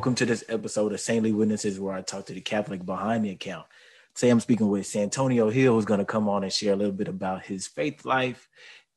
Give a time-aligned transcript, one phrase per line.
[0.00, 3.32] Welcome to this episode of Saintly Witnesses, where I talk to the Catholic behind the
[3.32, 3.66] account.
[4.14, 6.94] Today I'm speaking with Santonio Hill, who's going to come on and share a little
[6.94, 8.48] bit about his faith life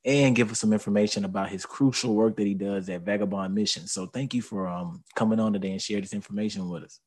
[0.06, 3.86] and give us some information about his crucial work that he does at Vagabond Mission.
[3.86, 7.02] So thank you for um, coming on today and share this information with us.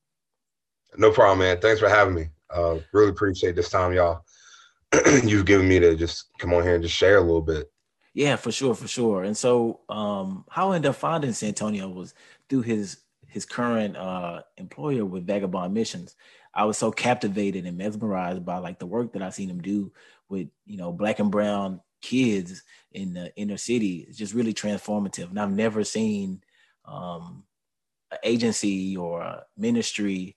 [0.98, 1.58] No problem, man.
[1.58, 2.26] Thanks for having me.
[2.50, 4.26] Uh, really appreciate this time, y'all.
[5.24, 7.72] You've given me to just come on here and just share a little bit.
[8.12, 9.24] Yeah, for sure, for sure.
[9.24, 12.12] And so, um, how I ended up finding Santonio was
[12.48, 16.16] through his his current uh, employer with Vagabond Missions,
[16.54, 19.92] I was so captivated and mesmerized by like the work that I seen him do
[20.28, 22.62] with you know black and brown kids
[22.92, 24.06] in the inner city.
[24.08, 26.42] It's just really transformative, and I've never seen
[26.84, 27.44] um,
[28.10, 30.36] an agency or a ministry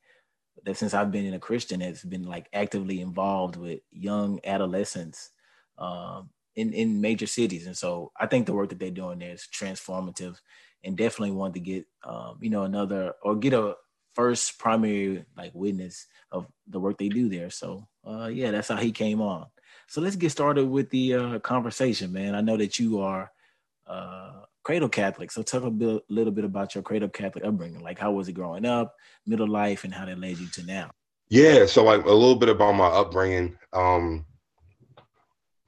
[0.66, 5.32] that since I've been in a Christian has been like actively involved with young adolescents
[5.78, 9.34] um, in in major cities, and so I think the work that they're doing there
[9.34, 10.36] is transformative
[10.84, 13.76] and definitely want to get um, you know another or get a
[14.14, 17.50] first primary like witness of the work they do there.
[17.50, 19.48] So uh, yeah, that's how he came on.
[19.88, 22.36] So let's get started with the uh, conversation, man.
[22.36, 23.32] I know that you are
[23.88, 27.82] uh, cradle Catholic, so talk a bit, little bit about your cradle Catholic upbringing.
[27.82, 30.92] Like how was it growing up, middle life, and how that led you to now.
[31.30, 33.58] Yeah, so like a little bit about my upbringing.
[33.72, 34.26] Um,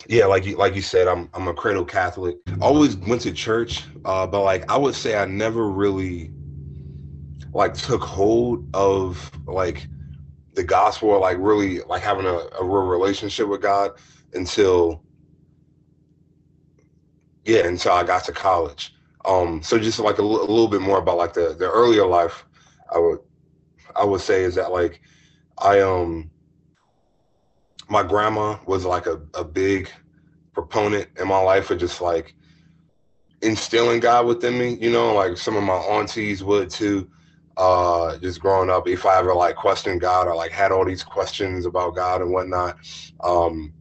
[0.08, 2.38] yeah, like you like you said, I'm I'm a cradle Catholic.
[2.60, 6.34] Always went to church, uh, but like I would say I never really
[7.54, 9.90] like took hold of like
[10.54, 12.30] the gospel like really like having a,
[12.60, 13.92] a real relationship with God
[14.34, 15.04] until
[17.46, 18.92] yeah, until I got to college.
[19.26, 22.06] Um, so just like a, l- a little bit more about like the the earlier
[22.06, 22.46] life,
[22.94, 23.20] I would
[23.96, 25.02] I would say is that like
[25.60, 26.32] I um
[27.92, 29.92] my grandma was like a, a big
[30.54, 32.34] proponent in my life of just like
[33.42, 37.10] instilling God within me, you know, like some of my aunties would too.
[37.58, 41.04] Uh, just growing up, if I ever like questioned God or like had all these
[41.04, 42.78] questions about God and whatnot,
[43.20, 43.74] um,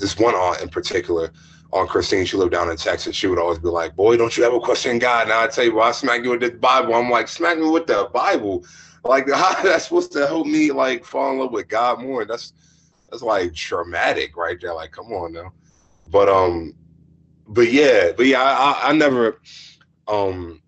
[0.00, 1.30] this one aunt in particular,
[1.72, 3.14] Aunt Christine, she lived down in Texas.
[3.14, 5.76] She would always be like, "Boy, don't you ever question God?" And I tell you,
[5.76, 6.94] well, I smack you with the Bible.
[6.94, 8.64] I'm like, smack me with the Bible.
[9.04, 12.24] Like, how that's supposed to help me like fall in love with God more?
[12.24, 12.52] That's
[13.14, 14.74] that's like traumatic right there.
[14.74, 15.52] Like, come on now.
[16.10, 16.74] But um,
[17.46, 19.40] but yeah, but yeah, I, I, I never
[20.08, 20.60] um,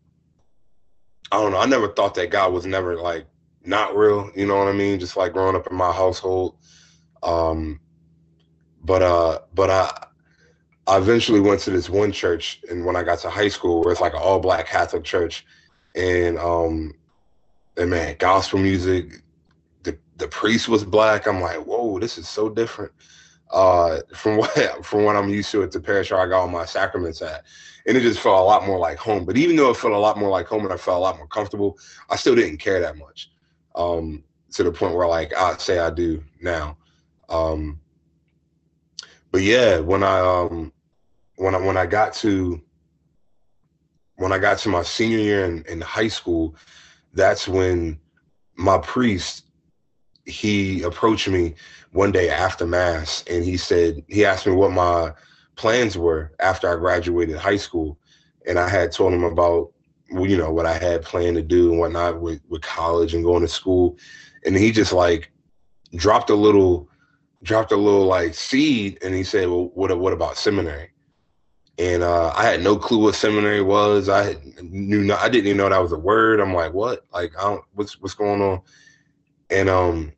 [1.32, 1.58] I don't know.
[1.58, 3.26] I never thought that God was never like
[3.64, 4.30] not real.
[4.36, 5.00] You know what I mean?
[5.00, 6.56] Just like growing up in my household.
[7.22, 7.80] Um,
[8.84, 10.02] but uh, but I.
[10.88, 13.90] I eventually went to this one church, and when I got to high school, where
[13.90, 15.44] it's like an all black Catholic church,
[15.96, 16.94] and um,
[17.76, 19.20] and man, gospel music,
[20.16, 21.26] the priest was black.
[21.26, 22.92] I'm like, whoa, this is so different
[23.50, 26.48] uh, from what from what I'm used to at the parish where I got all
[26.48, 27.44] my sacraments at,
[27.86, 29.24] and it just felt a lot more like home.
[29.24, 31.16] But even though it felt a lot more like home and I felt a lot
[31.16, 31.78] more comfortable,
[32.10, 33.30] I still didn't care that much.
[33.74, 36.78] Um, to the point where like I say I do now.
[37.28, 37.80] Um,
[39.30, 40.72] but yeah, when I um,
[41.36, 42.60] when I when I got to
[44.16, 46.56] when I got to my senior year in, in high school,
[47.12, 48.00] that's when
[48.54, 49.45] my priest
[50.26, 51.54] he approached me
[51.92, 55.12] one day after mass and he said he asked me what my
[55.54, 57.98] plans were after I graduated high school.
[58.46, 59.72] And I had told him about
[60.08, 63.42] you know what I had planned to do and whatnot with, with college and going
[63.42, 63.96] to school.
[64.44, 65.32] And he just like
[65.94, 66.88] dropped a little
[67.42, 68.98] dropped a little like seed.
[69.02, 70.90] And he said well what what about seminary?
[71.78, 74.08] And uh, I had no clue what seminary was.
[74.08, 76.40] I had, knew not, I didn't even know that was a word.
[76.40, 77.04] I'm like what?
[77.12, 78.60] Like I don't what's what's going on?
[79.50, 80.12] And um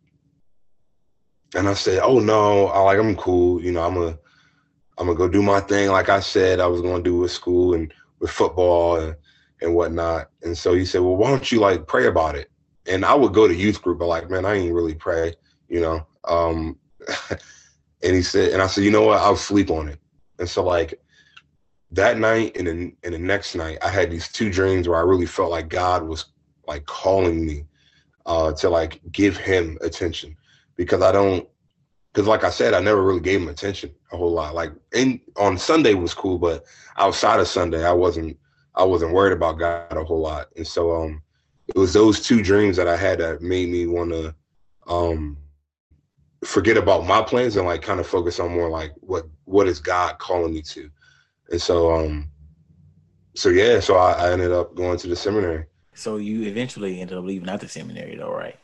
[1.54, 3.62] and I said, "Oh no, I like I'm cool.
[3.62, 4.18] You know, I'm a
[4.98, 5.90] I'm gonna go do my thing.
[5.90, 9.16] Like I said, I was gonna do with school and with football and
[9.60, 12.50] and whatnot." And so he said, "Well, why don't you like pray about it?"
[12.86, 15.34] And I would go to youth group, but like, man, I ain't really pray,
[15.68, 16.06] you know.
[16.24, 16.78] Um,
[17.30, 19.20] and he said, and I said, you know what?
[19.20, 19.98] I'll sleep on it.
[20.38, 20.98] And so like
[21.90, 25.02] that night and then and the next night, I had these two dreams where I
[25.02, 26.26] really felt like God was
[26.66, 27.64] like calling me
[28.26, 30.36] uh, to like give Him attention
[30.78, 31.46] because I don't
[32.12, 34.54] because like I said, I never really gave him attention a whole lot.
[34.54, 36.64] Like in on Sunday was cool, but
[36.96, 38.38] outside of Sunday, I wasn't
[38.74, 40.46] I wasn't worried about God a whole lot.
[40.56, 41.22] And so um
[41.66, 44.34] it was those two dreams that I had that made me want to
[44.86, 45.36] um
[46.44, 49.80] forget about my plans and like kind of focus on more like what what is
[49.80, 50.88] God calling me to.
[51.50, 52.30] And so um
[53.34, 55.66] so yeah, so I, I ended up going to the seminary.
[55.94, 58.58] So you eventually ended up leaving out the seminary though, right?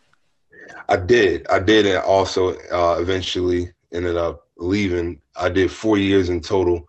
[0.89, 1.47] I did.
[1.49, 5.21] I did, and also uh, eventually ended up leaving.
[5.37, 6.89] I did four years in total.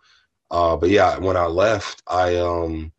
[0.52, 2.92] Uh, but yeah, when I left, I um,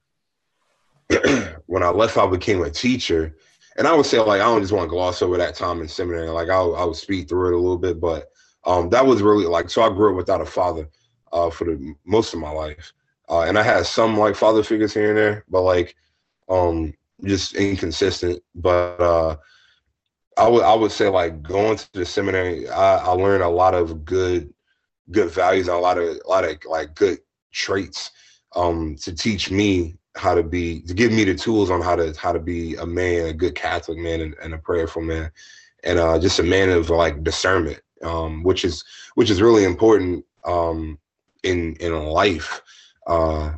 [1.67, 3.37] when I left, I became a teacher,
[3.77, 5.89] and I would say like I don't just want to gloss over that time in
[5.89, 6.29] seminary.
[6.31, 8.31] Like I I would speed through it a little bit, but
[8.65, 9.83] um, that was really like so.
[9.83, 10.89] I grew up without a father
[11.33, 12.93] uh, for the most of my life,
[13.29, 15.95] uh, and I had some like father figures here and there, but like
[16.49, 16.93] um,
[17.25, 18.43] just inconsistent.
[18.55, 19.37] But uh,
[20.37, 23.75] I would I would say like going to the seminary, I, I learned a lot
[23.75, 24.53] of good
[25.11, 27.19] good values and a lot of a lot of like good
[27.53, 28.11] traits
[28.55, 32.15] um, to teach me how to be to give me the tools on how to
[32.19, 35.31] how to be a man, a good Catholic man, and, and a prayerful man,
[35.85, 38.85] and uh, just a man of like discernment, um, which is
[39.15, 40.99] which is really important um,
[41.45, 42.61] in in life,
[43.07, 43.53] uh,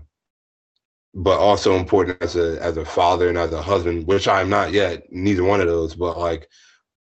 [1.15, 4.73] but also important as a as a father and as a husband, which I'm not
[4.73, 6.49] yet, neither one of those, but like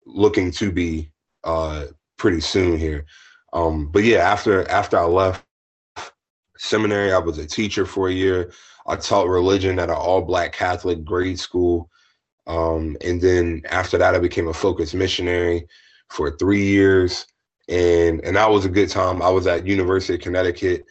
[0.06, 1.10] looking to be
[1.44, 1.86] uh,
[2.16, 3.04] pretty soon here.
[3.52, 5.44] Um, but yeah, after after I left
[6.56, 8.52] seminary, I was a teacher for a year.
[8.86, 11.90] I taught religion at an all black Catholic grade school.
[12.46, 15.66] Um, and then after that, I became a Focus missionary
[16.10, 17.26] for three years.
[17.68, 19.22] And and that was a good time.
[19.22, 20.84] I was at University of Connecticut.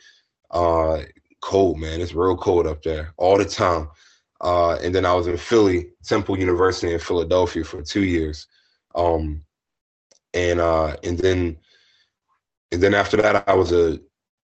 [0.49, 1.03] Uh,
[1.41, 2.01] cold, man.
[2.01, 3.89] It's real cold up there all the time.
[4.41, 8.47] Uh, and then I was in Philly, Temple University in Philadelphia for two years.
[8.95, 9.43] Um,
[10.33, 11.57] and uh, and then
[12.71, 13.99] and then after that, I was a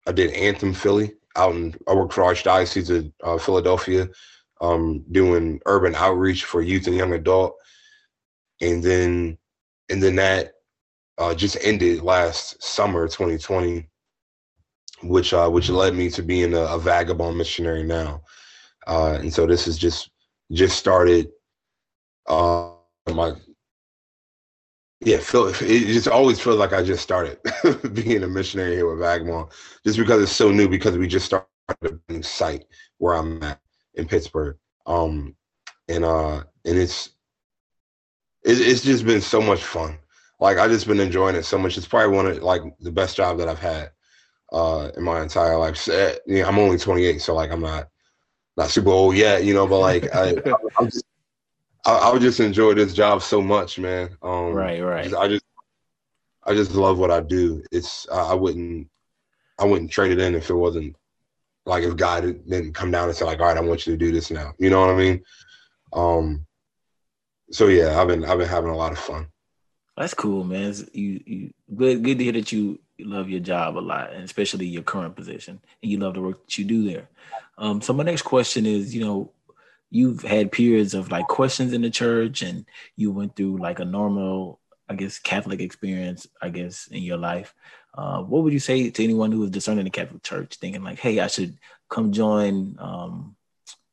[0.07, 4.09] I did Anthem Philly out in I worked for Archdiocese of uh, Philadelphia,
[4.61, 7.57] um, doing urban outreach for youth and young adult,
[8.61, 9.39] and then
[9.89, 10.53] and then that
[11.19, 13.89] uh, just ended last summer, 2020,
[15.03, 18.23] which uh, which led me to being a, a vagabond missionary now,
[18.87, 20.11] uh, and so this is just
[20.53, 21.31] just started.
[22.27, 22.73] Uh,
[23.13, 23.35] my
[25.00, 27.38] yeah, feel it just always feels like I just started
[27.94, 29.49] being a missionary here with Vagabond,
[29.85, 30.69] just because it's so new.
[30.69, 31.47] Because we just started
[31.82, 32.67] a new site
[32.99, 33.61] where I'm at
[33.94, 35.35] in Pittsburgh, um,
[35.88, 37.11] and uh, and it's
[38.44, 39.99] it, it's just been so much fun.
[40.38, 41.79] Like I just been enjoying it so much.
[41.79, 43.93] It's probably one of like the best job that I've had
[44.53, 45.76] uh, in my entire life.
[45.76, 47.88] So, you know, I'm only 28, so like I'm not
[48.56, 49.67] not super old yet, you know.
[49.67, 50.35] But like I,
[50.79, 51.05] I'm just
[51.87, 54.17] I, I just enjoy this job so much, man.
[54.23, 55.15] Um, right, right.
[55.15, 55.44] I just,
[56.44, 57.62] I just love what I do.
[57.73, 58.88] It's, I, I wouldn't,
[59.59, 60.97] I wouldn't trade it in if it wasn't
[61.67, 63.99] like if God didn't come down and say like, all right, I want you to
[63.99, 64.53] do this now.
[64.59, 65.23] You know what I mean?
[65.93, 66.47] Um.
[67.53, 69.27] So yeah, I've been, I've been having a lot of fun.
[69.97, 70.71] That's cool, man.
[70.71, 74.23] It's, you, you good, good to hear that you love your job a lot, and
[74.23, 77.09] especially your current position, and you love the work that you do there.
[77.59, 79.32] Um, so my next question is, you know,
[79.91, 82.65] you've had periods of like questions in the church and
[82.97, 87.55] you went through like a normal i guess catholic experience i guess in your life
[87.95, 90.99] uh, what would you say to anyone who is discerning the catholic church thinking like
[90.99, 91.59] hey i should
[91.89, 93.35] come join um,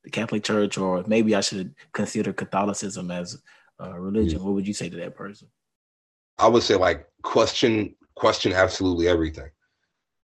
[0.04, 3.42] the catholic church or maybe i should consider catholicism as
[3.80, 4.44] a religion?
[4.44, 5.48] What would you say to that person?
[6.38, 9.50] I would say like question question absolutely everything.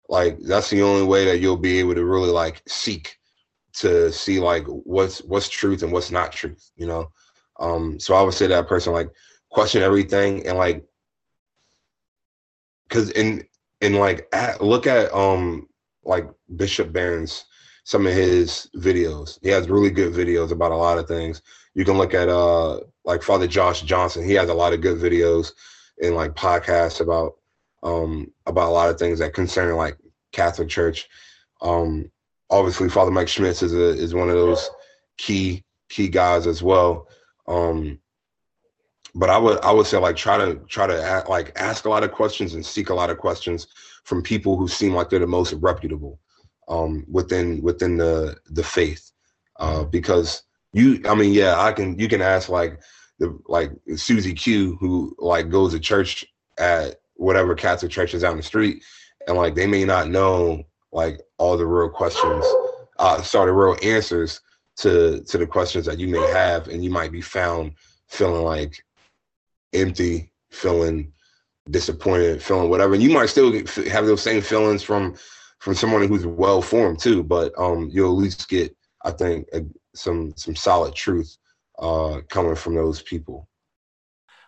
[0.08, 3.16] Like that's the only way that you'll be able to really like seek
[3.74, 7.10] to see like what's what's truth and what's not truth, you know.
[7.58, 9.10] Um, so I would say that person like
[9.50, 10.84] question everything and like
[12.88, 13.44] because in
[13.80, 15.68] in like at, look at um
[16.04, 17.44] like Bishop Barron's
[17.84, 19.38] some of his videos.
[19.42, 21.42] He has really good videos about a lot of things.
[21.74, 24.24] You can look at uh like Father Josh Johnson.
[24.24, 25.52] He has a lot of good videos
[26.02, 27.34] and like podcasts about
[27.82, 29.96] um about a lot of things that concern like
[30.32, 31.08] Catholic Church.
[31.60, 32.10] Um
[32.50, 34.70] obviously Father Mike Schmitz is a, is one of those
[35.18, 37.08] key key guys as well.
[37.46, 37.98] Um,
[39.14, 42.04] but I would I would say like try to try to like ask a lot
[42.04, 43.66] of questions and seek a lot of questions
[44.04, 46.18] from people who seem like they're the most reputable
[46.68, 49.10] um, within within the the faith
[49.58, 50.42] uh, because
[50.72, 52.80] you I mean yeah I can you can ask like
[53.18, 56.24] the like Susie Q who like goes to church
[56.58, 58.82] at whatever Catholic church is down the street
[59.26, 62.44] and like they may not know like all the real questions,
[62.98, 64.40] uh, sorry, the real answers
[64.78, 67.72] to to the questions that you may have, and you might be found
[68.08, 68.82] feeling like
[69.72, 71.12] empty, feeling
[71.70, 73.52] disappointed, feeling whatever, and you might still
[73.88, 75.14] have those same feelings from
[75.58, 77.22] from someone who's well formed too.
[77.22, 81.36] But um, you'll at least get, I think, a, some some solid truth
[81.78, 83.48] uh, coming from those people.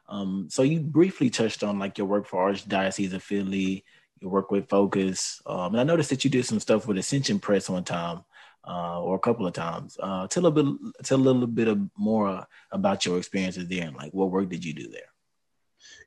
[0.08, 3.84] Um, so you briefly touched on like your work for Archdiocese of Philly,
[4.22, 5.42] your work with Focus.
[5.46, 8.24] Um, and I noticed that you did some stuff with Ascension Press one time,
[8.66, 9.98] uh, or a couple of times.
[10.00, 10.66] Uh, tell a bit,
[11.02, 14.64] tell a little bit of more about your experiences there, and like what work did
[14.64, 15.00] you do there?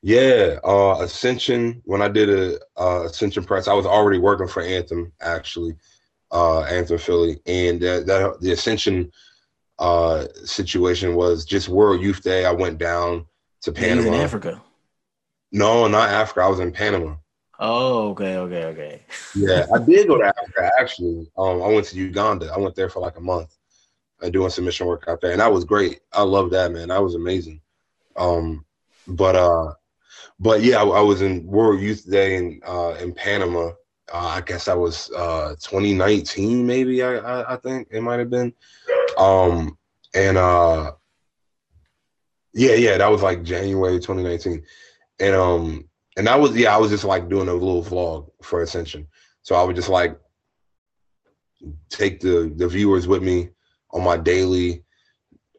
[0.02, 1.82] Yeah, uh, Ascension.
[1.84, 5.76] When I did a uh, Ascension Press, I was already working for Anthem actually,
[6.32, 9.12] uh, Anthem Philly, and that, that the Ascension
[9.78, 12.44] uh, situation was just World Youth Day.
[12.44, 13.26] I went down
[13.62, 14.08] to Panama.
[14.08, 14.62] in Africa.
[15.52, 16.40] No, not Africa.
[16.42, 17.16] I was in Panama.
[17.58, 19.02] Oh, okay, okay, okay.
[19.34, 21.30] yeah, I did go to Africa actually.
[21.38, 22.52] Um, I went to Uganda.
[22.52, 23.56] I went there for like a month,
[24.22, 26.00] uh, doing some mission work out there, and that was great.
[26.12, 26.88] I love that man.
[26.88, 27.60] That was amazing.
[28.16, 28.64] Um,
[29.06, 29.72] but uh,
[30.38, 33.72] but yeah, I, I, was in World Youth Day in uh, in Panama.
[34.12, 37.02] Uh, I guess that was uh, 2019, maybe.
[37.02, 38.52] I, I, I think it might have been.
[39.18, 39.76] Um,
[40.14, 40.92] and uh,
[42.52, 44.62] yeah, yeah, that was like January 2019,
[45.18, 45.85] and um,
[46.16, 49.06] and that was yeah, I was just like doing a little vlog for Ascension,
[49.42, 50.18] so I would just like
[51.90, 53.50] take the the viewers with me
[53.90, 54.84] on my daily,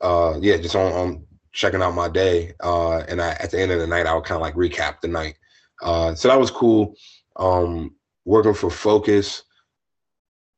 [0.01, 2.53] uh, yeah, just on, on checking out my day.
[2.63, 5.01] Uh, and I, at the end of the night, I would kind of like recap
[5.01, 5.35] the night.
[5.81, 6.95] Uh, so that was cool.
[7.35, 7.95] Um,
[8.25, 9.43] working for Focus.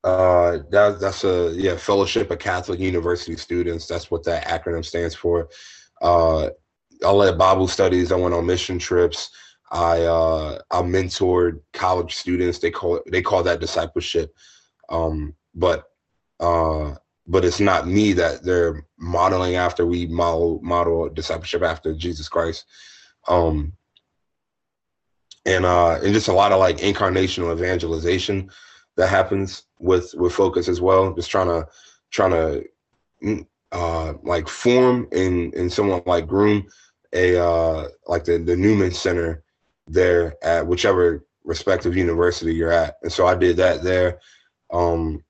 [0.03, 3.85] Uh, that, that's a yeah Fellowship of Catholic University Students.
[3.85, 5.49] That's what that acronym stands for.
[6.01, 6.49] Uh,
[7.05, 8.11] I led Bible studies.
[8.11, 9.29] I went on mission trips.
[9.71, 12.59] I uh, I mentored college students.
[12.59, 14.33] They call it, they call that discipleship.
[14.89, 15.85] Um, but
[16.39, 16.95] uh,
[17.27, 19.85] but it's not me that they're modeling after.
[19.85, 22.65] We model model discipleship after Jesus Christ,
[23.27, 23.73] um,
[25.45, 28.49] and uh, and just a lot of like incarnational evangelization
[28.97, 31.13] that happens with with focus as well.
[31.13, 31.67] Just trying to
[32.09, 32.63] trying to
[33.23, 36.67] mm, uh, like form in in someone like groom
[37.13, 39.43] a uh, like the the Newman Center
[39.89, 44.19] there at whichever respective university you're at, and so I did that there,
[44.71, 45.23] um,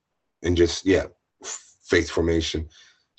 [0.43, 1.05] and just yeah
[1.41, 2.67] faith formation.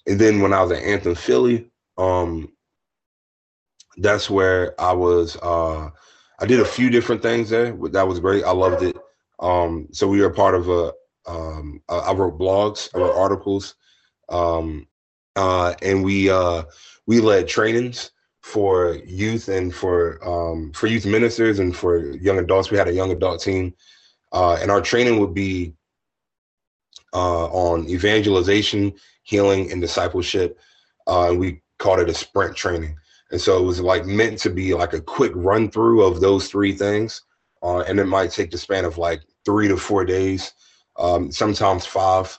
[0.06, 2.52] And then when I was at Anthem Philly, um,
[3.98, 5.36] that's where I was.
[5.42, 5.90] Uh,
[6.38, 7.74] I did a few different things there.
[7.74, 8.44] but That was great.
[8.44, 8.96] I loved it.
[9.40, 10.92] Um, so we were part of a.
[11.26, 13.74] Um, I wrote blogs, I wrote articles,
[14.30, 14.88] um,
[15.36, 16.64] uh, and we uh,
[17.06, 22.70] we led trainings for youth and for um, for youth ministers and for young adults.
[22.70, 23.74] We had a young adult team,
[24.32, 25.74] uh, and our training would be
[27.12, 30.58] uh, on evangelization, healing, and discipleship.
[31.06, 32.96] Uh, and we called it a sprint training.
[33.30, 36.48] And so it was like meant to be like a quick run through of those
[36.48, 37.22] three things.
[37.62, 40.52] Uh, and it might take the span of like three to four days,
[40.98, 42.38] um, sometimes five.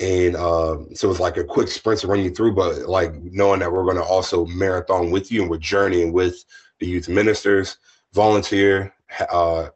[0.00, 3.60] And uh, so it's like a quick sprint to run you through, but like knowing
[3.60, 6.44] that we're going to also marathon with you and we're journeying with
[6.78, 7.78] the youth ministers,
[8.12, 8.94] volunteer,
[9.32, 9.68] uh,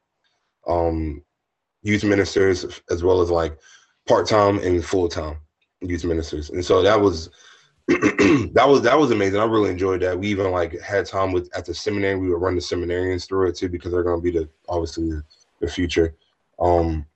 [0.69, 1.23] um,
[1.83, 3.59] youth ministers, as well as like
[4.07, 5.38] part time and full time
[5.81, 7.31] youth ministers, and so that was
[7.88, 9.41] that was that was amazing.
[9.41, 10.19] I really enjoyed that.
[10.19, 12.17] We even like had time with at the seminary.
[12.17, 15.11] We would run the seminarians through it too because they're going to be the obviously
[15.11, 15.23] the,
[15.61, 16.14] the future.
[16.61, 17.07] Um,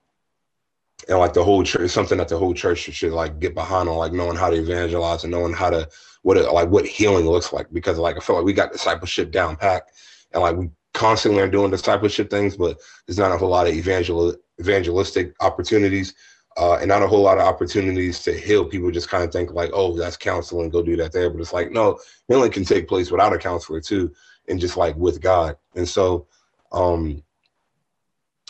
[1.08, 3.96] and like the whole church, something that the whole church should, like get behind on,
[3.96, 5.88] like knowing how to evangelize and knowing how to
[6.22, 7.66] what it, like what healing looks like.
[7.72, 9.92] Because like I feel like we got discipleship down packed,
[10.32, 13.75] and like we constantly are doing discipleship things, but there's not a whole lot of
[13.75, 16.14] evangel evangelistic opportunities
[16.56, 18.64] uh, and not a whole lot of opportunities to heal.
[18.64, 21.28] People just kind of think like, oh, that's counseling, go do that there.
[21.28, 21.98] But it's like, no,
[22.28, 24.12] healing can take place without a counselor too,
[24.48, 25.56] and just like with God.
[25.75, 26.26] And so,
[26.72, 27.22] um,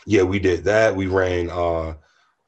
[0.07, 0.95] yeah, we did that.
[0.95, 1.95] We ran uh,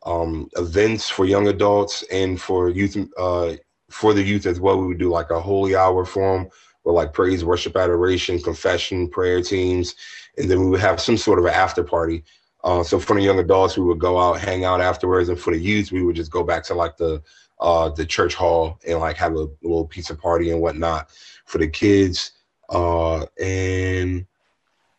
[0.08, 3.54] um, events for young adults and for youth, uh,
[3.90, 4.80] for the youth as well.
[4.80, 6.48] We would do like a holy hour for them,
[6.84, 9.94] or like praise, worship, adoration, confession, prayer teams,
[10.36, 12.24] and then we would have some sort of an after party
[12.64, 15.52] uh, so for the young adults, we would go out, hang out afterwards, and for
[15.52, 17.22] the youth, we would just go back to like the
[17.60, 21.10] uh, the church hall and like have a little pizza party and whatnot
[21.44, 22.32] for the kids.
[22.68, 24.26] Uh, and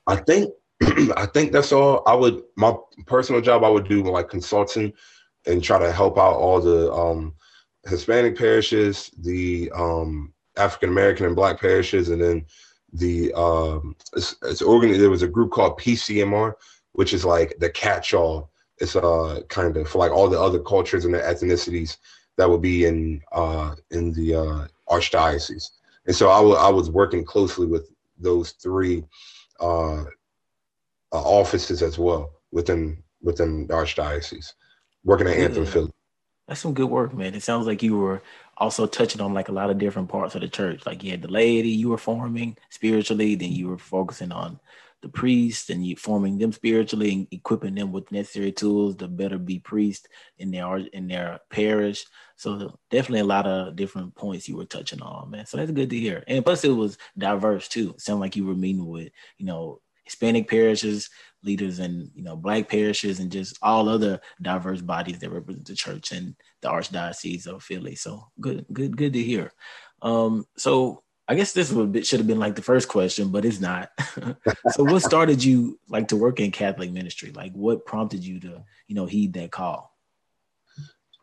[0.07, 0.53] I think
[1.17, 2.03] I think that's all.
[2.07, 4.93] I would my personal job I would do like consulting
[5.45, 7.33] and try to help out all the um,
[7.85, 12.45] Hispanic parishes, the um, African American and Black parishes, and then
[12.93, 14.59] the um, it's, it's.
[14.59, 16.53] There was a group called PCMR,
[16.93, 18.49] which is like the catch-all.
[18.77, 21.97] It's uh kind of for like all the other cultures and the ethnicities
[22.37, 25.65] that would be in uh in the uh archdiocese.
[26.05, 29.03] And so I, w- I was working closely with those three
[29.59, 30.05] uh,
[31.11, 34.53] uh, offices as well within within the archdiocese,
[35.03, 35.91] working at Anthem Philly.
[36.47, 37.35] That's some good work, man.
[37.35, 38.23] It sounds like you were
[38.57, 40.85] also touching on like a lot of different parts of the church.
[40.85, 44.59] Like you had the laity you were forming spiritually, then you were focusing on
[45.01, 49.37] the priests and you forming them spiritually and equipping them with necessary tools to better
[49.37, 52.05] be priests in their in their parish.
[52.35, 55.45] So definitely a lot of different points you were touching on, man.
[55.45, 56.23] So that's good to hear.
[56.27, 57.91] And plus it was diverse too.
[57.91, 61.09] It sounded like you were meeting with, you know, Hispanic parishes,
[61.43, 65.75] leaders in you know black parishes, and just all other diverse bodies that represent the
[65.75, 67.95] church and the Archdiocese of Philly.
[67.95, 69.51] So good, good, good to hear.
[70.01, 73.45] Um, so I guess this would be, should have been like the first question, but
[73.45, 73.91] it's not.
[74.71, 77.31] so what started you like to work in Catholic ministry?
[77.31, 79.95] Like what prompted you to, you know, heed that call?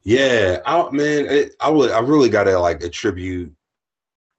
[0.05, 3.53] Yeah, I, man, it, I would, I really got to like attribute,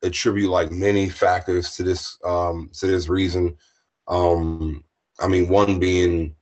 [0.01, 3.57] attribute like many factors to this, um, to this reason.
[4.07, 4.83] Um,
[5.19, 6.35] I mean, one being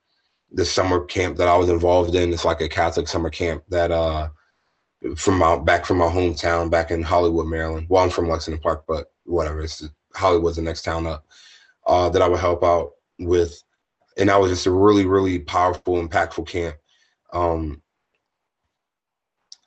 [0.52, 2.32] the summer camp that I was involved in.
[2.34, 4.30] It's like a Catholic summer camp that, uh,
[5.16, 7.88] from my back from my hometown back in Hollywood, Maryland.
[7.90, 9.62] Well, I'm from Lexington Park, but whatever.
[9.62, 11.26] It's Hollywood's the next town up.
[11.86, 13.62] Uh, that I would help out with,
[14.18, 16.78] and that was just a really, really powerful, impactful camp.
[17.32, 17.82] Um,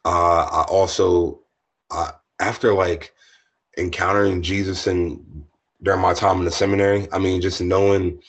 [0.04, 1.42] uh, I also,
[1.90, 3.14] uh, after like
[3.76, 5.44] encountering Jesus and
[5.82, 8.20] during my time in the seminary, I mean, just knowing,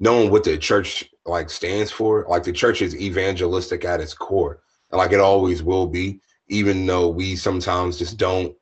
[0.00, 4.60] knowing what the church like stands for, like the church is evangelistic at its core,
[4.90, 8.54] like it always will be even though we sometimes just don't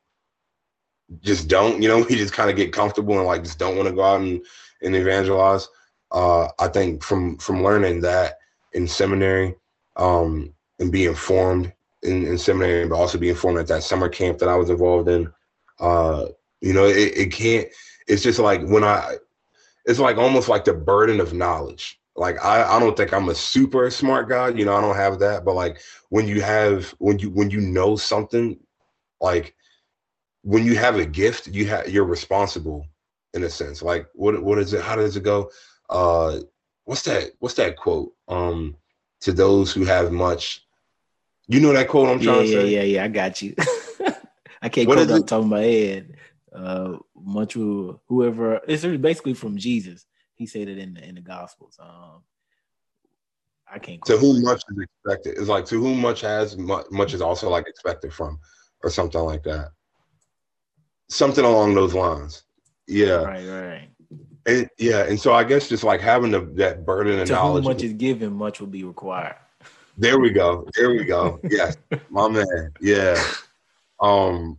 [1.21, 3.89] just don't you know we just kind of get comfortable and like just don't want
[3.89, 4.45] to go out and,
[4.83, 5.69] and evangelize.
[6.11, 8.39] Uh i think from from learning that
[8.73, 9.55] in seminary
[9.97, 11.73] um and be informed
[12.03, 15.09] in, in seminary but also be informed at that summer camp that i was involved
[15.09, 15.33] in
[15.81, 16.27] uh
[16.61, 17.69] you know it, it can't
[18.07, 19.17] it's just like when i
[19.87, 23.35] it's like almost like the burden of knowledge like I, I don't think I'm a
[23.35, 25.81] super smart guy, you know, I don't have that, but like
[26.11, 28.59] when you have when you when you know something,
[29.21, 29.55] like
[30.43, 32.87] when you have a gift, you have you're responsible
[33.33, 33.83] in a sense.
[33.83, 34.83] Like what what is it?
[34.83, 35.51] How does it go?
[35.91, 36.41] Uh
[36.85, 38.13] what's that what's that quote?
[38.29, 38.77] Um
[39.23, 40.65] to those who have much
[41.49, 42.69] you know that quote I'm trying yeah, to say?
[42.69, 43.55] Yeah, yeah, I got you.
[44.63, 46.17] I can't what quote on top of my head.
[46.55, 51.79] Uh much whoever it's basically from Jesus he said it in the in the Gospels.
[51.81, 52.23] Um,
[53.73, 54.05] I can't.
[54.05, 57.49] To whom much is expected is like to whom much has much, much is also
[57.49, 58.39] like expected from,
[58.83, 59.71] or something like that.
[61.09, 62.43] Something along those lines.
[62.87, 63.23] Yeah.
[63.23, 63.47] Right.
[63.47, 63.89] Right.
[64.47, 67.65] And yeah, and so I guess just like having the, that burden of to knowledge.
[67.65, 69.37] Whom much is given, much will be required.
[69.97, 70.67] There we go.
[70.77, 71.41] There we go.
[71.49, 71.79] yes,
[72.11, 72.73] my man.
[72.81, 73.23] Yeah.
[74.01, 74.59] Um,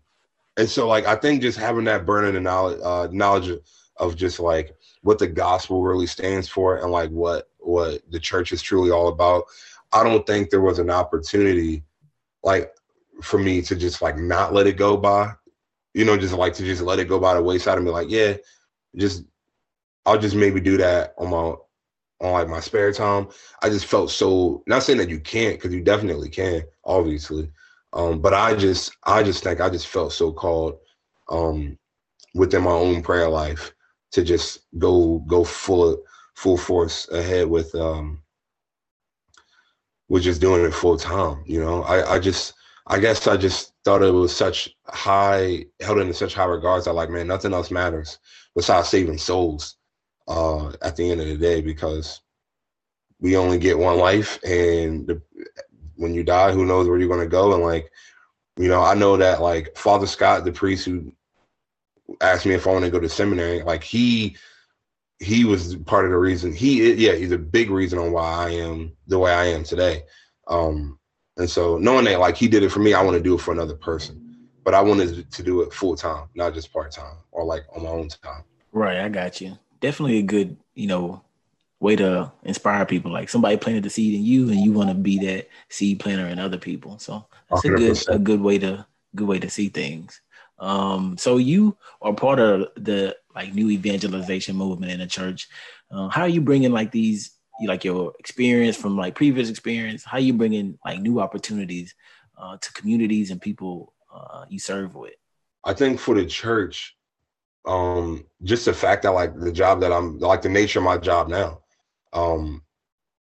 [0.58, 3.60] and so like I think just having that burning knowledge, uh, knowledge
[3.98, 8.52] of just like what the gospel really stands for and like what what the church
[8.52, 9.46] is truly all about
[9.94, 11.82] i don't think there was an opportunity
[12.44, 12.72] like
[13.22, 15.32] for me to just like not let it go by.
[15.94, 18.10] You know just like to just let it go by the wayside and be like
[18.10, 18.36] yeah
[18.98, 19.24] just
[20.06, 21.56] i'll just maybe do that on my
[22.22, 23.28] on like my spare time.
[23.62, 27.50] I just felt so not saying that you can't because you definitely can obviously
[27.96, 30.78] um but i just i just think i just felt so called
[31.30, 31.78] um
[32.34, 33.74] within my own prayer life
[34.12, 35.98] to just go go full
[36.36, 38.22] full force ahead with um
[40.10, 41.44] with just doing it full time.
[41.46, 42.54] You know, I I just
[42.88, 46.88] I guess I just thought it was such high held in such high regards.
[46.88, 48.20] I like man, nothing else matters
[48.56, 49.78] besides saving souls
[50.28, 52.22] uh, at the end of the day because
[53.20, 55.22] we only get one life and the,
[55.98, 57.92] when you die who knows where you're going to go and like
[58.58, 61.12] you know i know that like father scott the priest who
[62.22, 64.36] asked me if I want to go to seminary, like he
[65.20, 66.54] he was part of the reason.
[66.54, 70.04] He yeah, he's a big reason on why I am the way I am today.
[70.48, 71.00] Um,
[71.38, 73.42] and so knowing that like he did it for me, I want to do it
[73.42, 74.22] for another person.
[74.64, 77.84] But I wanted to do it full time, not just part time or like on
[77.84, 78.44] my own time.
[78.72, 79.58] Right, I got you.
[79.80, 81.22] Definitely a good, you know,
[81.80, 83.12] way to inspire people.
[83.12, 86.28] Like somebody planted the seed in you, and you want to be that seed planter
[86.28, 87.00] in other people.
[87.00, 87.74] So that's 100%.
[87.74, 88.86] a good a good way to
[89.16, 90.22] good way to see things.
[90.60, 95.48] Um, so you are part of the like new evangelization movement in the church.
[95.92, 100.04] Uh, how are you bringing like these, like your experience from like previous experience?
[100.04, 101.94] How are you bringing like new opportunities
[102.38, 105.14] uh, to communities and people uh, you serve with?
[105.64, 106.96] I think for the church,
[107.68, 110.98] um, just the fact that like the job that I'm like the nature of my
[110.98, 111.62] job now,
[112.16, 112.64] um,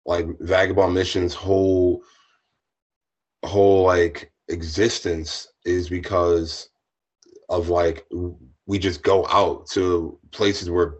[0.06, 2.02] like Vagabond Missions whole
[3.44, 6.70] whole like existence is because
[7.50, 8.04] of like
[8.66, 10.96] we just go out to places where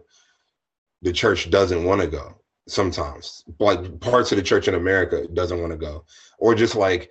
[1.01, 3.43] the church doesn't want to go sometimes.
[3.59, 6.05] Like parts of the church in america doesn't want to go.
[6.37, 7.09] Or just like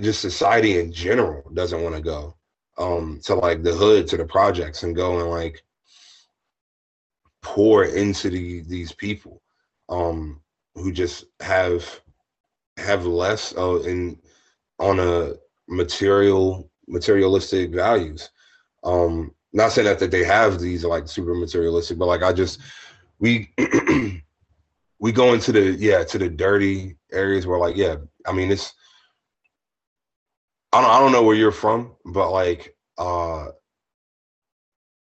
[0.00, 2.34] just society in general doesn't want to go
[2.78, 5.62] um to like the hood to the projects and go and like
[7.42, 9.42] pour into the, these people
[9.90, 10.40] um
[10.74, 12.00] who just have
[12.76, 14.18] have less uh, in
[14.78, 15.34] on a
[15.68, 18.30] material materialistic values.
[18.82, 22.60] Um, not saying that, that they have these like super materialistic, but like I just
[23.18, 23.52] we
[25.00, 28.72] we go into the yeah to the dirty areas where like yeah I mean it's
[30.72, 33.48] I don't I don't know where you're from but like uh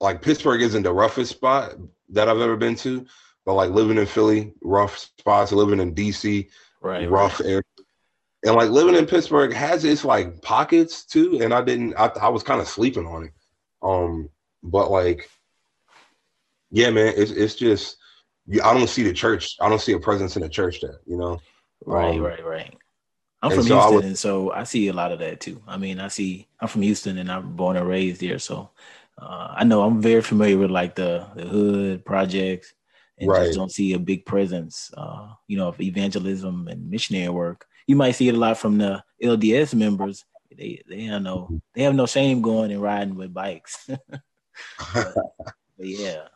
[0.00, 1.74] like Pittsburgh isn't the roughest spot
[2.10, 3.06] that I've ever been to
[3.48, 6.50] but like living in Philly rough spots living in DC
[6.82, 7.64] right rough right.
[8.44, 12.28] and like living in Pittsburgh has its like pockets too and I didn't I, I
[12.28, 13.32] was kind of sleeping on it
[13.82, 14.28] um
[14.62, 15.30] but like
[16.70, 17.96] yeah man it's it's just
[18.62, 19.56] I don't see the church.
[19.60, 21.00] I don't see a presence in the church there.
[21.06, 21.40] You know.
[21.84, 22.74] Right, um, right, right.
[23.42, 25.62] I'm from so Houston, would, and so I see a lot of that too.
[25.66, 26.48] I mean, I see.
[26.58, 28.70] I'm from Houston, and I'm born and raised here, so
[29.18, 32.72] uh, I know I'm very familiar with like the the hood projects,
[33.20, 33.46] and right.
[33.46, 37.66] just don't see a big presence, uh, you know, of evangelism and missionary work.
[37.86, 40.24] You might see it a lot from the LDS members.
[40.56, 41.56] They they have no mm-hmm.
[41.74, 43.88] they have no shame going and riding with bikes.
[43.88, 44.14] but,
[44.94, 45.14] but
[45.78, 46.28] yeah.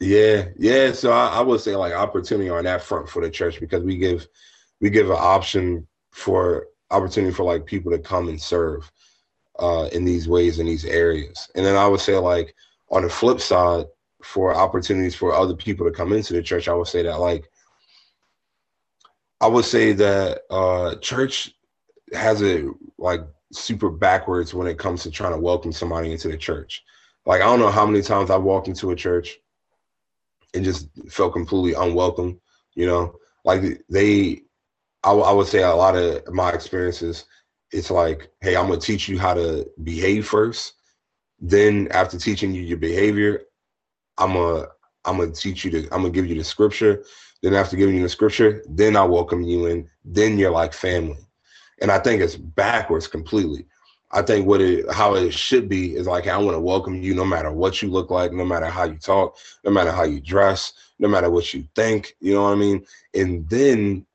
[0.00, 0.92] Yeah, yeah.
[0.92, 3.96] So I, I, would say like opportunity on that front for the church because we
[3.96, 4.26] give
[4.80, 8.90] we give an option for opportunity for like people to come and serve
[9.60, 11.48] uh, in these ways in these areas.
[11.54, 12.54] And then I would say like
[12.90, 13.86] on the flip side
[14.22, 17.50] for opportunities for other people to come into the church, I would say that like
[19.40, 21.52] I would say that uh, church
[22.14, 22.64] has it
[22.98, 23.20] like
[23.52, 26.82] super backwards when it comes to trying to welcome somebody into the church.
[27.26, 29.38] Like I don't know how many times I walked into a church
[30.54, 32.40] and just felt completely unwelcome.
[32.74, 34.42] You know, like they,
[35.02, 37.24] I, w- I would say a lot of my experiences,
[37.72, 40.74] it's like, hey, I'm gonna teach you how to behave first.
[41.40, 43.42] Then after teaching you your behavior,
[44.18, 44.66] I'm gonna
[45.04, 47.04] I'm gonna teach you to I'm gonna give you the scripture.
[47.42, 49.88] Then after giving you the scripture, then I welcome you in.
[50.04, 51.26] Then you're like family.
[51.80, 53.66] And I think it's backwards completely.
[54.12, 57.14] I think what it how it should be is like I want to welcome you
[57.14, 60.20] no matter what you look like, no matter how you talk, no matter how you
[60.20, 62.84] dress, no matter what you think, you know what I mean?
[63.14, 64.06] And then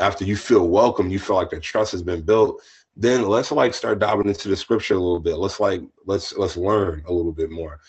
[0.00, 2.60] after you feel welcome, you feel like the trust has been built,
[2.96, 5.36] then let's like start diving into the scripture a little bit.
[5.36, 7.80] Let's like let's let's learn a little bit more.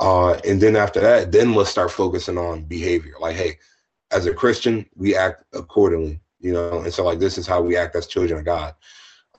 [0.00, 3.14] Uh and then after that, then let's start focusing on behavior.
[3.20, 3.58] Like, hey,
[4.10, 7.76] as a Christian, we act accordingly, you know, and so like this is how we
[7.76, 8.74] act as children of God.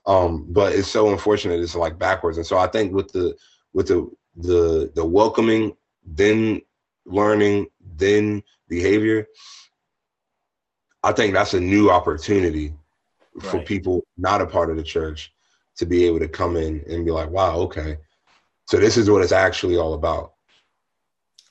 [0.06, 2.38] Um, but it's so unfortunate it's like backwards.
[2.38, 3.36] And so I think with the
[3.74, 6.62] with the the the welcoming, then
[7.06, 9.28] learning, then behavior,
[11.04, 12.74] I think that's a new opportunity
[13.36, 13.46] right.
[13.46, 15.32] for people not a part of the church
[15.78, 17.98] to be able to come in and be like, wow, okay.
[18.68, 20.35] So this is what it's actually all about.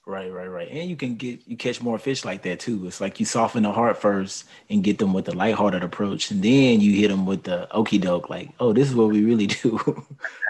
[0.07, 0.69] Right, right, right.
[0.69, 2.87] And you can get you catch more fish like that too.
[2.87, 6.43] It's like you soften the heart first and get them with the lighthearted approach, and
[6.43, 9.47] then you hit them with the okey doke, like, oh, this is what we really
[9.63, 9.79] do.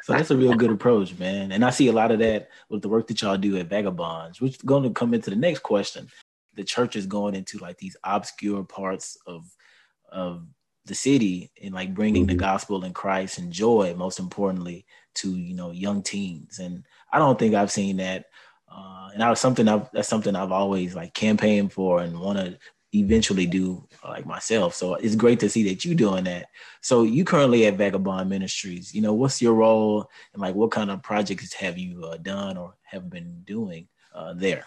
[0.02, 1.52] so that's a real good approach, man.
[1.52, 4.40] And I see a lot of that with the work that y'all do at Vagabonds,
[4.40, 6.08] which is going to come into the next question.
[6.54, 9.44] The church is going into like these obscure parts of
[10.10, 10.44] of
[10.84, 12.36] the city and like bringing mm-hmm.
[12.36, 16.58] the gospel and Christ and joy, most importantly, to you know young teens.
[16.58, 18.26] And I don't think I've seen that
[18.74, 22.38] uh, and that was something I've, that's something I've always like campaigned for and want
[22.38, 22.58] to
[22.92, 24.74] eventually do like myself.
[24.74, 26.46] So it's great to see that you're doing that.
[26.80, 28.94] So you currently at Vagabond Ministries.
[28.94, 32.56] You know, what's your role and like what kind of projects have you uh, done
[32.56, 34.64] or have been doing uh, there?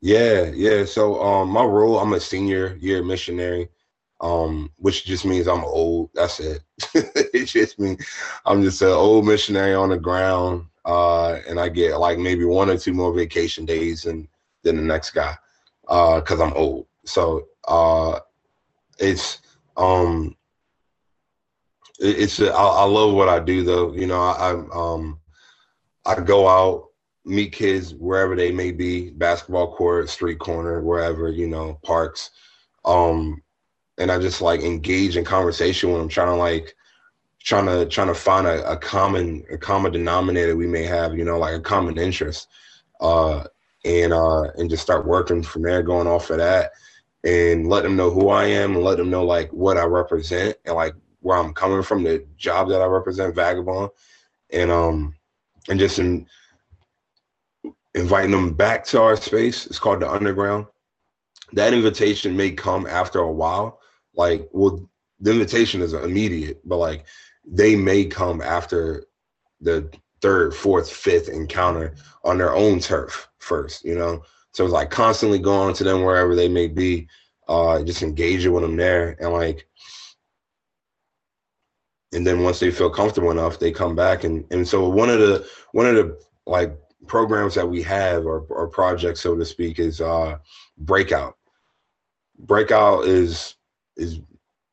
[0.00, 0.84] Yeah, yeah.
[0.84, 3.68] So um, my role, I'm a senior year missionary,
[4.20, 6.10] um, which just means I'm old.
[6.14, 6.62] That's it.
[6.94, 8.06] it just means
[8.44, 12.70] I'm just an old missionary on the ground uh, and I get like maybe one
[12.70, 14.28] or two more vacation days than
[14.62, 15.36] than the next guy
[15.82, 16.86] because uh, I'm old.
[17.04, 18.20] So uh,
[18.98, 19.40] it's
[19.76, 20.36] um,
[22.00, 23.92] it, it's I, I love what I do though.
[23.92, 25.20] You know, I, I um
[26.06, 26.84] I go out
[27.24, 32.30] meet kids wherever they may be, basketball court, street corner, wherever you know, parks.
[32.84, 33.42] Um,
[33.98, 36.76] and I just like engage in conversation with them, trying to like
[37.46, 41.24] trying to trying to find a, a, common a common denominator we may have, you
[41.24, 42.48] know, like a common interest,
[43.00, 43.44] uh,
[43.84, 46.72] and uh, and just start working from there, going off of that,
[47.24, 50.56] and let them know who I am, and let them know like what I represent
[50.66, 53.90] and like where I'm coming from, the job that I represent, Vagabond,
[54.50, 55.14] and um,
[55.68, 56.26] and just in,
[57.94, 59.66] inviting them back to our space.
[59.66, 60.66] It's called the Underground.
[61.52, 63.78] That invitation may come after a while.
[64.16, 64.88] Like, well,
[65.20, 67.04] the invitation is immediate, but like
[67.46, 69.04] they may come after
[69.60, 74.22] the third, fourth, fifth encounter on their own turf first, you know?
[74.52, 77.08] So it's like constantly going to them wherever they may be,
[77.48, 79.16] uh, just engaging with them there.
[79.20, 79.68] And like,
[82.12, 84.24] and then once they feel comfortable enough, they come back.
[84.24, 88.40] And, and so one of the, one of the like programs that we have or,
[88.48, 90.38] or projects, so to speak, is uh,
[90.78, 91.36] Breakout.
[92.38, 93.54] Breakout is
[93.96, 94.20] is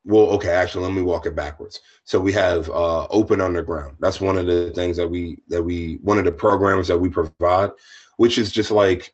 [0.05, 0.49] well, okay.
[0.49, 1.79] Actually, let me walk it backwards.
[2.03, 3.95] So we have uh, Open Underground.
[3.99, 7.09] That's one of the things that we that we one of the programs that we
[7.09, 7.71] provide,
[8.17, 9.13] which is just like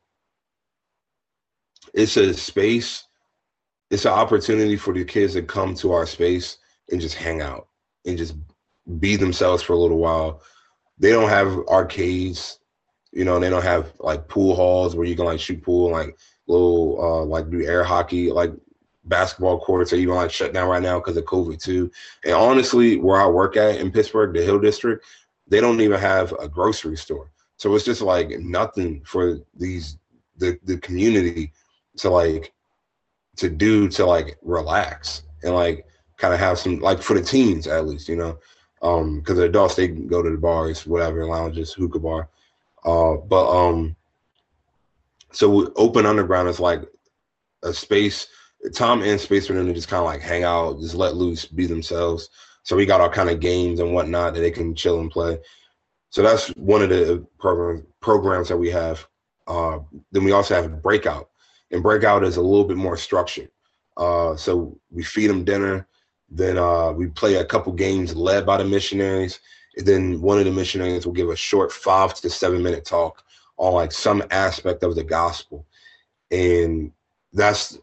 [1.94, 3.06] it's a space.
[3.92, 6.58] It's an opportunity for the kids to come to our space
[6.92, 7.68] and just hang out
[8.06, 8.36] and just
[9.00, 10.42] be themselves for a little while.
[11.00, 12.60] They don't have arcades,
[13.12, 13.40] you know.
[13.40, 17.26] They don't have like pool halls where you can like shoot pool, like little uh,
[17.26, 18.32] like do air hockey.
[18.32, 18.52] Like
[19.10, 21.92] basketball courts are even like shut down right now because of COVID too.
[22.24, 25.04] And honestly, where I work at in Pittsburgh, the Hill District,
[25.48, 27.32] they don't even have a grocery store.
[27.58, 29.98] So it's just like nothing for these
[30.38, 31.52] the the community
[31.98, 32.54] to like
[33.36, 35.86] to do to like relax and like
[36.18, 38.38] kind of have some like for the teens at least, you know.
[38.82, 42.30] Um, because the adults they can go to the bars, whatever, lounges, hookah bar.
[42.86, 43.94] Uh, but um,
[45.34, 46.84] so open underground is like
[47.64, 48.28] a space.
[48.74, 51.46] Tom and space for them to just kind of like hang out, just let loose,
[51.46, 52.30] be themselves.
[52.64, 55.40] So we got all kind of games and whatnot that they can chill and play.
[56.10, 59.06] So that's one of the program programs that we have.
[59.48, 59.80] Uh,
[60.12, 61.30] then we also have Breakout,
[61.72, 63.50] and Breakout is a little bit more structured.
[63.98, 65.88] Uh, so we feed them dinner,
[66.30, 69.40] then uh, we play a couple games led by the missionaries,
[69.78, 73.24] and then one of the missionaries will give a short five to seven minute talk
[73.58, 75.66] on like some aspect of the gospel,
[76.32, 76.92] and
[77.34, 77.80] that's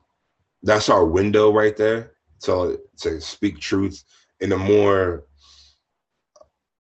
[0.66, 4.02] that's our window right there to to speak truth
[4.40, 5.24] in a more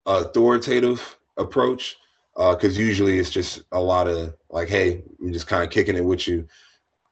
[0.04, 1.96] authoritative approach
[2.34, 5.96] because uh, usually it's just a lot of like hey i'm just kind of kicking
[5.96, 6.46] it with you.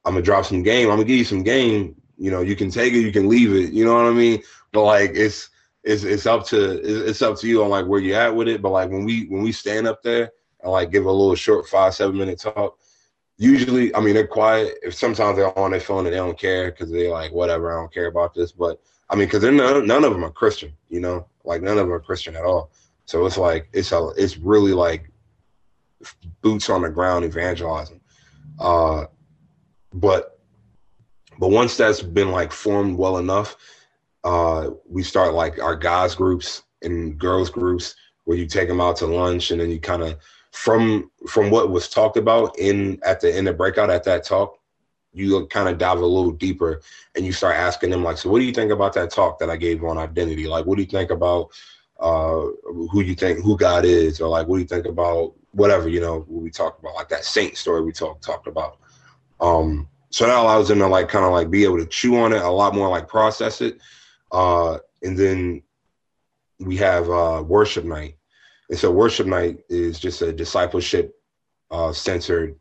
[0.05, 0.89] I'm gonna drop some game.
[0.89, 1.95] I'm gonna give you some game.
[2.17, 3.73] You know you can take it you can leave it.
[3.73, 4.41] You know what i mean?
[4.71, 5.49] But like it's
[5.83, 8.61] it's it's up to it's up to you on like where you're at with it.
[8.61, 11.67] But like when we when we stand up there and like give a little short
[11.67, 12.77] five seven minute talk
[13.37, 14.77] usually i mean they're quiet.
[14.83, 17.79] If sometimes they're on their phone and they don't care because they're like whatever i
[17.79, 18.51] don't care about this.
[18.51, 21.27] But i mean because they're none, none of them are christian you know?
[21.43, 22.71] Like none of them are christian at all.
[23.05, 25.09] So it's like it's a it's really like
[26.41, 28.01] boots on the ground evangelizing.
[28.59, 29.05] Uh
[29.93, 30.39] but
[31.39, 33.55] but once that's been like formed well enough
[34.23, 37.95] uh we start like our guys groups and girls groups
[38.25, 40.17] where you take them out to lunch and then you kind of
[40.57, 44.57] from from what was talked about in at the end of breakout at that talk
[45.13, 46.81] you kind of dive a little deeper
[47.15, 49.51] and you start asking them like so what do you think about that talk that
[49.51, 50.47] i gave on identity?
[50.47, 51.49] Like what do you think about
[51.99, 54.19] uh who you think who god is?
[54.19, 57.09] Or like what do you think about whatever you know what we talked about like
[57.09, 58.79] that saint story we talked talked about.
[59.39, 62.33] Um so that allows them to like kind of like be able to chew on
[62.33, 63.77] it a lot more like process it.
[64.31, 65.61] Uh and then
[66.59, 68.17] we have uh worship night
[68.69, 71.15] and so worship night is just a discipleship
[71.71, 72.55] uh, centered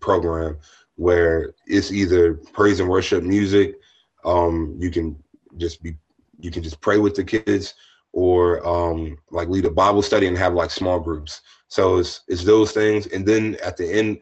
[0.00, 0.58] program
[0.96, 3.78] where it's either praise and worship music.
[4.24, 5.22] Um, you can
[5.56, 5.94] just be,
[6.40, 7.74] you can just pray with the kids
[8.12, 11.42] or um, like lead a Bible study and have like small groups.
[11.68, 13.06] So it's, it's those things.
[13.08, 14.20] And then at the end,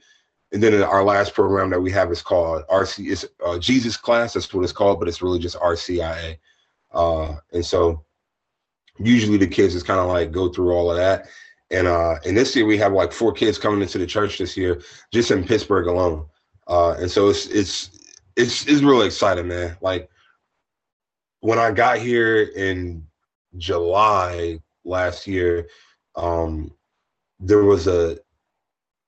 [0.53, 4.35] and then our last program that we have is called RC, it's uh, Jesus class.
[4.35, 6.39] That's what it's called, but it's really just RCIA.
[6.93, 8.05] Uh, and so
[8.99, 11.27] usually the kids just kind of like go through all of that.
[11.71, 14.57] And uh and this year we have like four kids coming into the church this
[14.57, 16.27] year, just in Pittsburgh alone.
[16.67, 17.91] Uh and so it's it's
[18.37, 19.77] it's it's really exciting, man.
[19.81, 20.09] Like
[21.41, 23.07] when I got here in
[23.57, 25.69] July last year,
[26.17, 26.73] um
[27.41, 28.19] there was a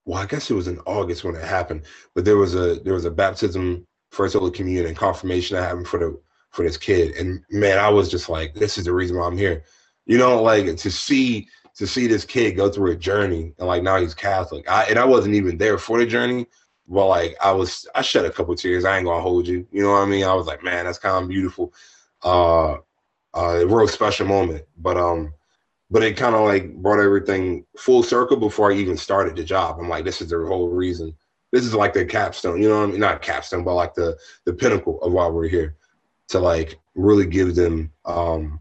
[0.04, 1.82] well, I guess it was in August when it happened,
[2.14, 5.88] but there was a there was a baptism, first Holy Communion, and confirmation that happened
[5.88, 6.20] for the
[6.56, 7.14] for this kid.
[7.16, 9.62] And man, I was just like, this is the reason why I'm here.
[10.06, 13.82] You know, like to see to see this kid go through a journey and like
[13.82, 14.68] now he's Catholic.
[14.68, 16.46] I and I wasn't even there for the journey,
[16.88, 18.84] but like I was I shed a couple tears.
[18.84, 19.66] I ain't gonna hold you.
[19.70, 20.24] You know what I mean?
[20.24, 21.74] I was like, man, that's kind of beautiful.
[22.24, 22.74] Uh
[23.34, 24.64] uh a real special moment.
[24.78, 25.34] But um
[25.90, 29.78] but it kind of like brought everything full circle before I even started the job.
[29.78, 31.14] I'm like, this is the whole reason.
[31.52, 33.00] This is like the capstone, you know what I mean?
[33.00, 34.16] Not capstone, but like the
[34.46, 35.76] the pinnacle of why we're here.
[36.30, 38.60] To like really give them um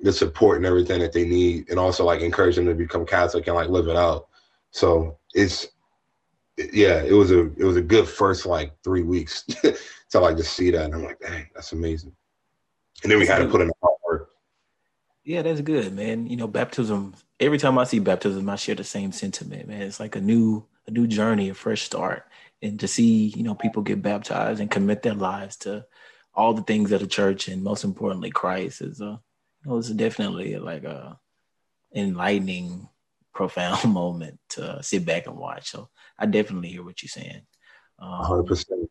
[0.00, 3.46] the support and everything that they need, and also like encourage them to become Catholic
[3.46, 4.28] and like live it out.
[4.70, 5.68] So it's
[6.56, 9.42] yeah, it was a it was a good first like three weeks
[10.10, 12.14] to like just see that, and I'm like, dang, that's amazing.
[13.02, 14.30] And then we had to put in the hard work.
[15.24, 16.26] Yeah, that's good, man.
[16.26, 17.14] You know, baptism.
[17.38, 19.82] Every time I see baptism, I share the same sentiment, man.
[19.82, 22.24] It's like a new a new journey, a fresh start,
[22.62, 25.84] and to see you know people get baptized and commit their lives to
[26.36, 29.20] all the things of the church, and most importantly, Christ is a
[29.64, 31.18] it was definitely like a
[31.94, 32.88] enlightening
[33.34, 35.70] profound moment to sit back and watch.
[35.70, 37.42] So I definitely hear what you're saying.
[37.98, 38.88] Um, 100%.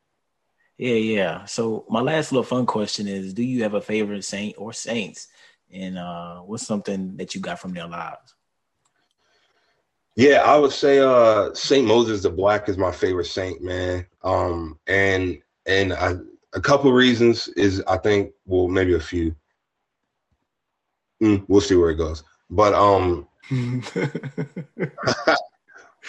[0.78, 1.46] Yeah, yeah.
[1.46, 5.28] So my last little fun question is: Do you have a favorite saint or saints,
[5.72, 8.36] and uh, what's something that you got from their lives?
[10.16, 14.06] Yeah, I would say uh, Saint Moses the Black is my favorite saint, man.
[14.24, 16.16] Um, and and I,
[16.56, 19.36] a couple reasons is I think well maybe a few.
[21.22, 23.28] Mm, we'll see where it goes, but um,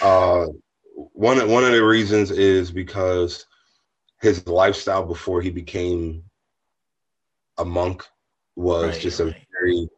[0.02, 0.46] uh,
[1.12, 3.46] one one of the reasons is because
[4.20, 6.24] his lifestyle before he became
[7.59, 8.04] a monk
[8.56, 9.46] was right, just a right.
[9.61, 9.88] very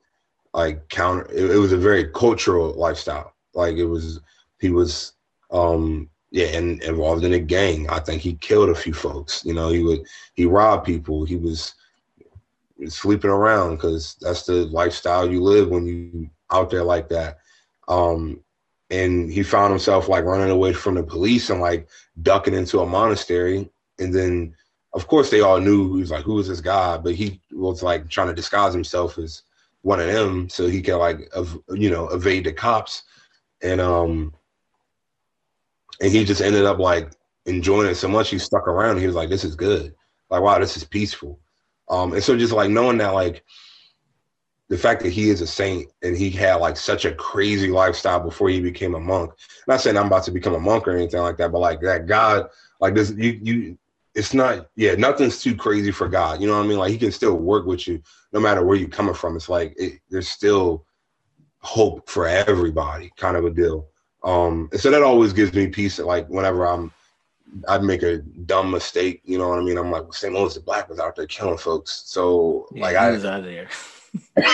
[0.52, 4.20] like counter it, it, was a very cultural lifestyle like it was
[4.60, 5.12] he was
[5.50, 7.88] um yeah and involved in a gang.
[7.88, 9.44] I think he killed a few folks.
[9.44, 11.24] You know he would he robbed people.
[11.24, 11.74] He was
[12.86, 17.38] sleeping around because that's the lifestyle you live when you out there like that.
[17.88, 18.40] Um
[18.90, 21.88] and he found himself like running away from the police and like
[22.22, 23.68] ducking into a monastery.
[23.98, 24.54] And then
[24.94, 26.98] of course they all knew he was like who is this guy?
[26.98, 29.42] But he was like trying to disguise himself as
[29.82, 33.02] one of them so he could like ev- you know evade the cops.
[33.62, 34.34] And um
[36.00, 37.12] and he just ended up like
[37.46, 38.98] enjoying it so much he stuck around.
[38.98, 39.94] He was like this is good.
[40.30, 41.38] Like wow this is peaceful.
[41.88, 43.44] Um and so just like knowing that like
[44.68, 48.20] the fact that he is a saint and he had like such a crazy lifestyle
[48.20, 49.32] before he became a monk
[49.66, 52.06] not saying i'm about to become a monk or anything like that but like that
[52.06, 53.78] god like this you you
[54.14, 56.78] it's not yeah nothing's too crazy for god you know what i mean?
[56.78, 59.36] Like he can still work with you no matter where you're coming from.
[59.36, 60.84] It's like it, there's still
[61.60, 63.88] hope for everybody kind of a deal
[64.24, 66.90] um and so that always gives me peace like whenever i'm
[67.68, 69.78] i'd make a dumb mistake you know what i mean?
[69.78, 72.02] I'm like st louis the black was out there killing folks.
[72.06, 73.68] So yeah, like i was out there.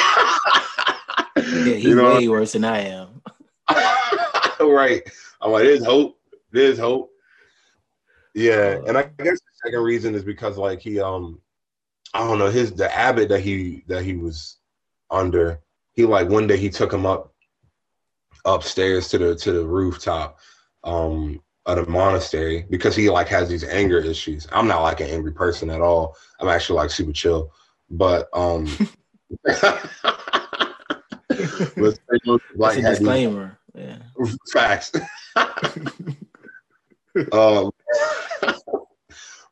[1.37, 2.15] Yeah he's you know?
[2.15, 3.21] way worse than i am.
[4.61, 5.03] Right.
[5.41, 6.19] I'm like there's hope.
[6.53, 7.11] There's hope.
[8.35, 11.41] Yeah, and I guess the second reason is because like he um
[12.15, 14.59] I don't know his the abbot that he that he was
[15.11, 15.61] under
[15.93, 17.34] he like one day he took him up
[18.45, 20.39] upstairs to the to the rooftop
[20.85, 24.47] um of the monastery because he like has these anger issues.
[24.53, 26.17] I'm not like an angry person at all.
[26.41, 27.53] I'm actually like super chill.
[27.91, 28.69] But um
[29.45, 29.69] but
[32.57, 33.59] like disclaimer.
[33.75, 33.99] These, yeah.
[34.53, 34.93] Facts.
[37.33, 37.71] um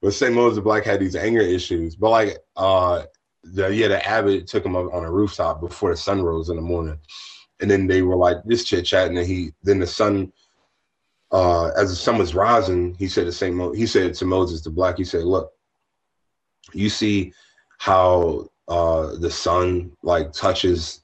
[0.03, 0.35] but St.
[0.35, 1.97] Moses the Black had these anger issues.
[1.97, 3.05] But like uh
[3.45, 6.57] the yeah, the abbot took him up on a rooftop before the sun rose in
[6.57, 6.99] the morning.
[7.63, 10.33] And then they were like just chit chatting and then he then the sun
[11.31, 13.55] uh as the sun was rising, he said to St.
[13.55, 15.53] Mo- he said to Moses the Black, he said, Look,
[16.75, 17.33] you see
[17.79, 21.03] how uh the sun like touches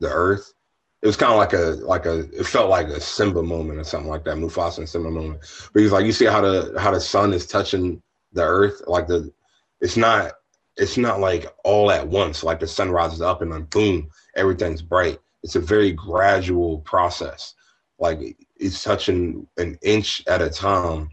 [0.00, 0.54] the earth
[1.02, 3.84] it was kind of like a like a it felt like a Simba moment or
[3.84, 5.40] something like that, Mufasa and Simba moment.
[5.72, 9.06] But he's like, you see how the how the sun is touching the earth, like
[9.06, 9.32] the
[9.80, 10.32] it's not
[10.76, 14.82] it's not like all at once, like the sun rises up and then boom, everything's
[14.82, 15.20] bright.
[15.46, 17.54] It's a very gradual process.
[18.00, 21.08] Like it's touching an inch at a time,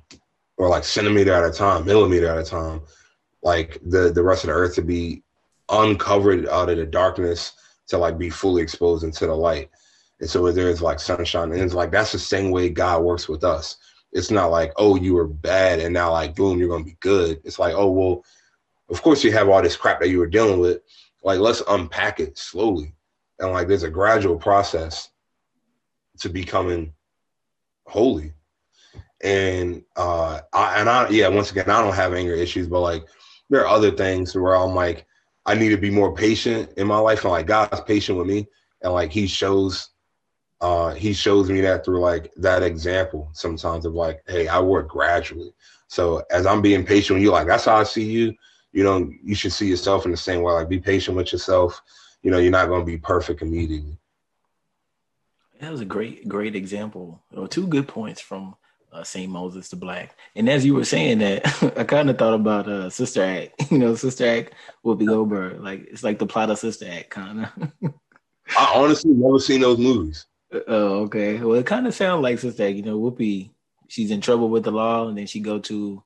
[0.58, 2.82] or like centimeter at a time, millimeter at a time.
[3.44, 5.22] Like the the rest of the earth to be
[5.70, 7.54] uncovered out of the darkness
[7.90, 9.70] to like be fully exposed into the light.
[10.20, 13.44] And so there's like sunshine, and it's like that's the same way God works with
[13.44, 13.78] us.
[14.14, 17.40] It's not like, oh, you were bad and now like boom, you're gonna be good.
[17.44, 18.26] It's like, oh well,
[18.90, 20.82] of course you have all this crap that you were dealing with.
[21.22, 22.93] Like let's unpack it slowly.
[23.40, 25.10] And like there's a gradual process
[26.20, 26.94] to becoming
[27.86, 28.34] holy.
[29.24, 33.06] And uh I and I yeah, once again, I don't have anger issues, but like
[33.50, 35.06] there are other things where I'm like,
[35.46, 37.24] I need to be more patient in my life.
[37.24, 38.48] And like God's patient with me.
[38.82, 39.90] And like he shows
[40.64, 44.88] uh, he shows me that through like that example sometimes of like, hey, I work
[44.88, 45.54] gradually.
[45.88, 48.34] So as I'm being patient with you, like that's how I see you.
[48.72, 50.54] You know, you should see yourself in the same way.
[50.54, 51.82] Like be patient with yourself.
[52.24, 53.98] You know, you're not going to be perfect immediately.
[55.60, 57.22] That was a great, great example.
[57.36, 58.56] Or two good points from
[58.92, 60.16] uh, Saint Moses the Black.
[60.36, 61.46] And as you were saying that,
[61.78, 63.62] I kind of thought about uh, Sister Act.
[63.72, 64.54] You know, Sister Act
[64.86, 65.62] Whoopi Goldberg.
[65.62, 67.72] Like it's like the plot of Sister Act, kind of.
[68.58, 70.26] I honestly never seen those movies.
[70.68, 71.40] Oh, okay.
[71.40, 72.76] Well, it kind of sounds like sister, Act.
[72.76, 73.50] you know, Whoopi.
[73.88, 76.04] She's in trouble with the law, and then she go to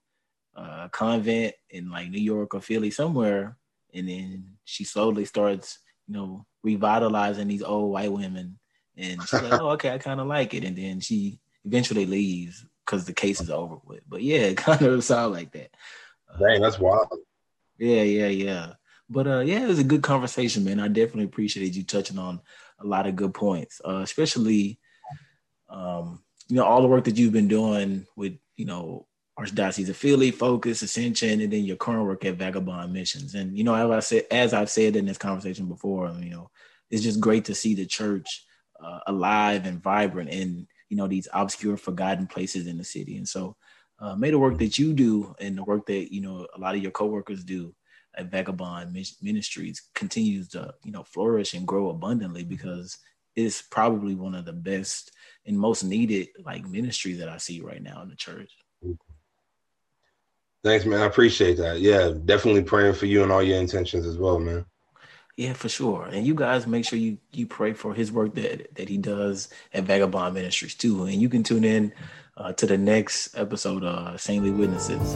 [0.55, 3.57] a convent in like New York or Philly somewhere,
[3.93, 8.59] and then she slowly starts, you know, revitalizing these old white women,
[8.95, 12.65] and she's like, "Oh, okay, I kind of like it," and then she eventually leaves
[12.85, 14.01] because the case is over with.
[14.07, 15.71] But yeah, it kind of sound like that.
[16.39, 17.07] Dang, that's wild.
[17.77, 18.73] Yeah, yeah, yeah.
[19.09, 20.79] But uh, yeah, it was a good conversation, man.
[20.79, 22.41] I definitely appreciated you touching on
[22.79, 24.79] a lot of good points, uh, especially
[25.69, 29.05] um, you know, all the work that you've been doing with, you know,
[29.39, 33.35] Archdiocese of Philly, Focus, Ascension, and then your current work at Vagabond Missions.
[33.35, 36.49] And you know, as I said, as I've said in this conversation before, you know,
[36.89, 38.45] it's just great to see the church
[38.83, 43.17] uh, alive and vibrant in you know these obscure, forgotten places in the city.
[43.17, 43.55] And so,
[43.99, 46.75] uh, may the work that you do and the work that you know a lot
[46.75, 47.75] of your coworkers do
[48.15, 52.97] at Vagabond Ministries continues to you know flourish and grow abundantly because
[53.35, 55.11] it's probably one of the best
[55.45, 58.51] and most needed like ministries that I see right now in the church.
[60.67, 61.01] Thanks, man.
[61.01, 61.79] I appreciate that.
[61.79, 64.65] Yeah, definitely praying for you and all your intentions as well, man.
[65.37, 66.03] Yeah, for sure.
[66.11, 69.47] And you guys make sure you you pray for his work that that he does
[69.73, 71.05] at Vagabond Ministries too.
[71.05, 71.93] And you can tune in
[72.35, 75.15] uh, to the next episode of Saintly Witnesses.